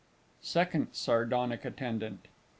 SECOND 0.41 0.87
SARDONIC 0.95 1.63
ATTENDANT. 1.63 2.27